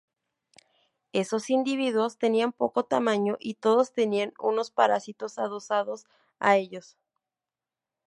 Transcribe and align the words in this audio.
Esos 1.13 1.51
individuos 1.51 2.17
tenían 2.17 2.53
poco 2.53 2.85
tamaño, 2.85 3.37
y 3.39 3.53
todos 3.53 3.93
tenían 3.93 4.33
unos 4.39 4.71
parásitos 4.71 5.37
adosados 5.37 6.05
a 6.39 6.57
ellos. 6.57 6.97